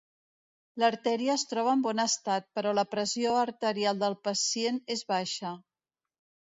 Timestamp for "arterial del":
3.45-4.21